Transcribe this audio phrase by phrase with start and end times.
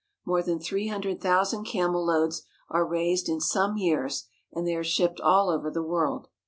[0.25, 4.83] More than three hundred thousand camel loads are raised in some years, and they are
[4.83, 6.27] shipped all over the world.